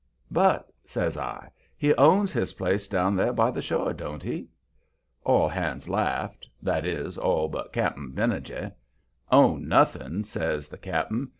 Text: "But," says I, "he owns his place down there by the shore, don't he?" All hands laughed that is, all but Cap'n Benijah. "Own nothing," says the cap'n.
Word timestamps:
"But," 0.31 0.67
says 0.83 1.15
I, 1.15 1.51
"he 1.77 1.93
owns 1.93 2.31
his 2.33 2.53
place 2.53 2.87
down 2.87 3.15
there 3.15 3.31
by 3.33 3.51
the 3.51 3.61
shore, 3.61 3.93
don't 3.93 4.23
he?" 4.23 4.47
All 5.23 5.47
hands 5.47 5.87
laughed 5.87 6.49
that 6.59 6.87
is, 6.87 7.19
all 7.19 7.47
but 7.47 7.71
Cap'n 7.71 8.09
Benijah. 8.11 8.73
"Own 9.31 9.67
nothing," 9.67 10.23
says 10.23 10.69
the 10.69 10.79
cap'n. 10.79 11.29